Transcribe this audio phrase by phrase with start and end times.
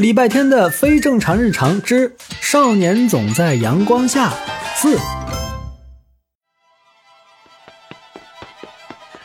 [0.00, 4.32] 礼拜天的非正常日常之少年总在阳光下
[4.74, 4.98] 四。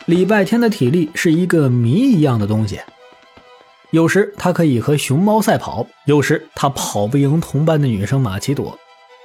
[0.04, 2.78] 礼拜天的体力是一个谜一样的东西，
[3.90, 8.78] 有时他可以和熊猫赛跑，有时他跑不赢同班的女生马奇朵，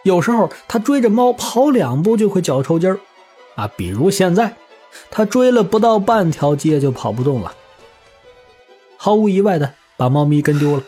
[0.05, 2.97] 有时候他追着猫跑两步就会脚抽筋儿，
[3.55, 4.55] 啊，比如现在，
[5.09, 7.54] 他追了不到半条街就跑不动了，
[8.95, 10.83] 毫无意外的把猫咪跟丢了。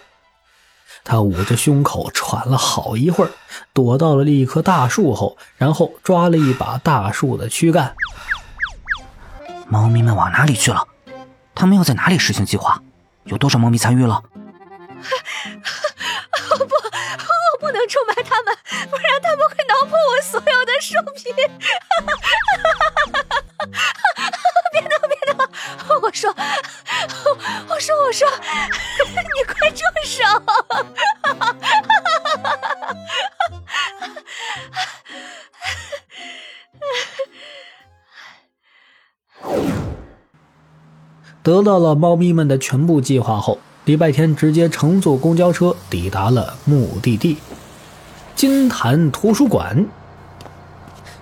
[1.04, 3.31] 他捂着胸口喘了好一会儿，
[3.73, 7.95] 躲到了一棵大树后，然后抓了一把大树的躯干。
[9.68, 10.88] 猫咪们往哪里去了？
[11.55, 12.82] 他们要在哪里实行计划？
[13.26, 14.21] 有多少猫咪参与了？
[16.58, 18.55] 不，我不能出卖他们，
[18.90, 21.34] 不然他们会挠破我所有的树皮。
[41.44, 47.35] 得到了猫咪们的全部计划后，礼拜天直接乘坐公交车抵达了目的地——
[48.34, 49.85] 金坛图书馆。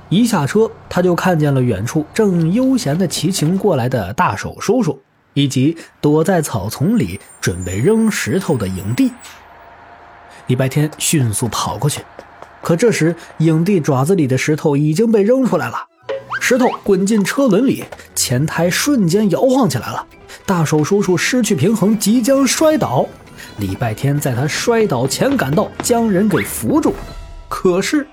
[0.09, 5.02] 一下车，他就看见了远处正悠闲地骑行过来的大手叔叔，
[5.33, 9.11] 以及躲在草丛里准备扔石头的影帝。
[10.45, 12.03] 礼拜天迅速跑过去，
[12.61, 15.88] 可这时影帝爪子里的石头已经被扔出来了。
[16.44, 20.06] 石头滚进车轮里，前胎瞬间摇晃起来了。
[20.45, 23.06] 大手叔叔失去平衡，即将摔倒。
[23.58, 26.95] 礼拜天在他摔倒前赶到，将人给扶住。
[27.47, 28.06] 可是，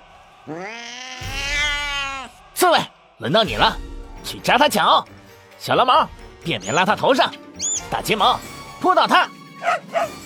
[2.54, 2.78] 刺猬，
[3.16, 3.76] 轮到你了，
[4.22, 5.04] 去扎他脚。
[5.58, 6.06] 小蓝毛，
[6.44, 7.32] 便便拉他头上。
[7.90, 8.38] 大金毛，
[8.78, 9.26] 扑倒他。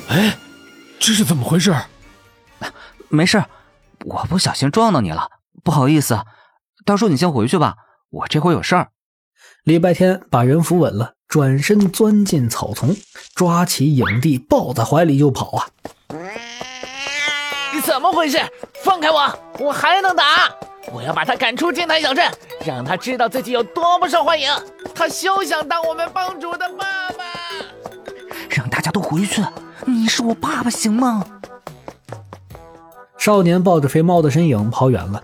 [0.08, 0.36] 哎，
[0.98, 1.75] 这是怎么回事？
[3.08, 3.42] 没事，
[4.05, 5.28] 我不小心撞到你了，
[5.62, 6.20] 不好意思。
[6.84, 7.77] 大叔，你先回去吧。
[8.12, 8.90] 我这会有事儿。
[9.64, 12.95] 礼拜天把人扶稳了，转身钻进草丛，
[13.34, 15.67] 抓起影帝抱在怀里就跑啊！
[17.73, 18.39] 你怎么回事？
[18.84, 19.39] 放开我！
[19.58, 20.55] 我还能打！
[20.92, 22.30] 我要把他赶出金台小镇，
[22.67, 24.50] 让他知道自己有多么受欢迎。
[24.94, 27.24] 他休想当我们帮主的爸爸！
[28.50, 29.42] 让大家都回去！
[29.86, 31.24] 你是我爸爸，行吗？
[33.17, 35.23] 少年抱着肥猫的身影跑远了。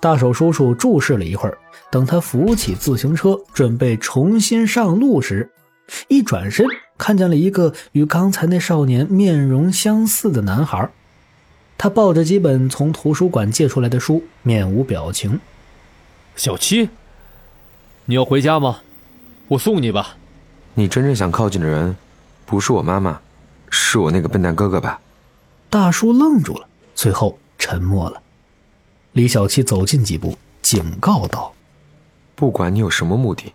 [0.00, 1.56] 大手叔叔注视了一会儿。
[1.92, 5.50] 等他扶起自行车，准备重新上路时，
[6.08, 6.64] 一转身
[6.96, 10.90] 看见了一个与刚才那少年面容相似的男孩。
[11.76, 15.38] 他抱着几本从图书馆借出来的书，面无表情。
[16.34, 16.88] 小七，
[18.06, 18.78] 你要回家吗？
[19.48, 20.16] 我送你吧。
[20.72, 21.94] 你真正想靠近的人，
[22.46, 23.20] 不是我妈妈，
[23.68, 24.98] 是我那个笨蛋哥哥吧？
[25.68, 28.22] 大叔愣住了，最后沉默了。
[29.12, 31.52] 李小七走近几步，警告道。
[32.42, 33.54] 不管你有什么目的，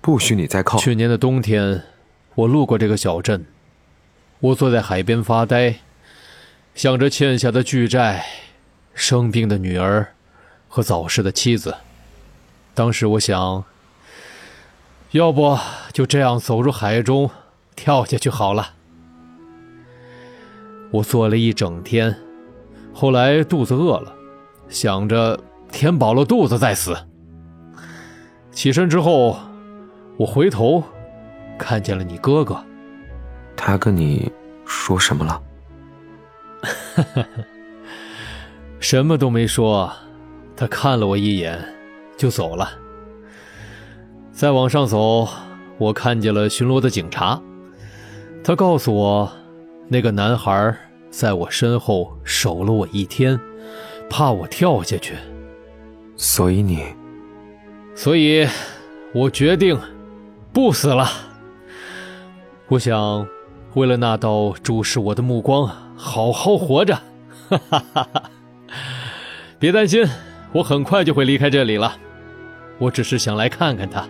[0.00, 0.78] 不许你再靠。
[0.78, 1.82] 去年的冬天，
[2.36, 3.44] 我路过这个小镇，
[4.38, 5.80] 我坐在海边发呆，
[6.72, 8.24] 想着欠下的巨债、
[8.94, 10.14] 生病的女儿
[10.68, 11.74] 和早逝的妻子。
[12.72, 13.64] 当时我想，
[15.10, 15.58] 要不
[15.92, 17.28] 就这样走入海中，
[17.74, 18.74] 跳下去好了。
[20.92, 22.16] 我坐了一整天，
[22.94, 24.14] 后来肚子饿了，
[24.68, 25.40] 想着
[25.72, 26.96] 填饱了肚子再死。
[28.52, 29.38] 起身之后，
[30.16, 30.82] 我回头
[31.58, 32.62] 看见了你哥哥。
[33.56, 34.30] 他跟你
[34.64, 35.42] 说什么了？
[38.80, 39.90] 什么都没说，
[40.56, 41.58] 他看了我一眼
[42.16, 42.70] 就走了。
[44.32, 45.28] 再往上走，
[45.78, 47.40] 我看见了巡逻的警察。
[48.42, 49.30] 他告诉我，
[49.88, 50.76] 那个男孩
[51.10, 53.38] 在我身后守了我一天，
[54.08, 55.14] 怕我跳下去。
[56.16, 56.84] 所以你。
[58.00, 58.48] 所以，
[59.12, 59.78] 我决定
[60.54, 61.06] 不死了。
[62.68, 63.26] 我想，
[63.74, 66.94] 为了那道注视我的目光，好好活着。
[67.50, 68.22] 哈哈哈哈！
[69.58, 70.02] 别担心，
[70.52, 71.94] 我很快就会离开这里了。
[72.78, 74.08] 我只是想来看看他。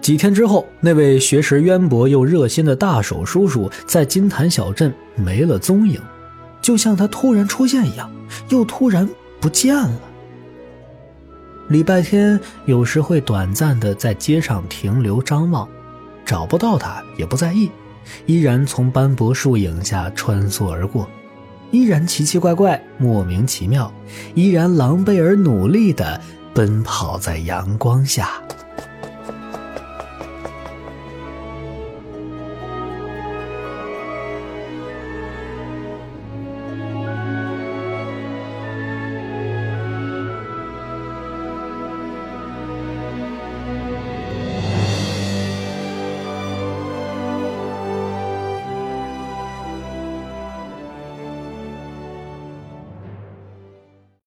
[0.00, 6.00] 几天之后，那位学识渊博又热心的大手叔叔在金坛小镇没了踪影，
[6.62, 8.10] 就像他突然出现一样，
[8.48, 9.06] 又突然
[9.38, 10.00] 不见了。
[11.72, 15.66] 礼拜天有时会短暂的在街上停留张望，
[16.22, 17.70] 找不到他也不在意，
[18.26, 21.08] 依然从斑驳树影下穿梭而过，
[21.70, 23.90] 依然奇奇怪怪、莫名其妙，
[24.34, 26.20] 依然狼狈而努力的
[26.52, 28.32] 奔跑在阳光下。